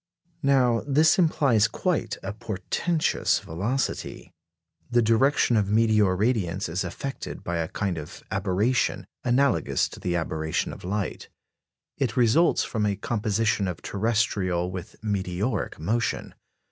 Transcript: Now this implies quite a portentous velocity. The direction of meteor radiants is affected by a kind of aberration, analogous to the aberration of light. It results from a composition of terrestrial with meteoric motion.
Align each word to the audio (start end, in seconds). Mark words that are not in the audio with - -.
Now 0.41 0.83
this 0.87 1.19
implies 1.19 1.67
quite 1.67 2.17
a 2.23 2.33
portentous 2.33 3.37
velocity. 3.37 4.33
The 4.89 5.03
direction 5.03 5.55
of 5.55 5.69
meteor 5.69 6.17
radiants 6.17 6.67
is 6.67 6.83
affected 6.83 7.43
by 7.43 7.57
a 7.57 7.67
kind 7.67 7.99
of 7.99 8.23
aberration, 8.31 9.05
analogous 9.23 9.87
to 9.89 9.99
the 9.99 10.15
aberration 10.15 10.73
of 10.73 10.83
light. 10.83 11.29
It 11.99 12.17
results 12.17 12.63
from 12.63 12.87
a 12.87 12.95
composition 12.95 13.67
of 13.67 13.83
terrestrial 13.83 14.71
with 14.71 14.95
meteoric 15.03 15.77
motion. 15.77 16.33